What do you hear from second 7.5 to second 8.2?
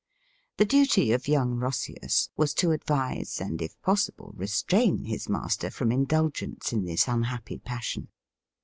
passion.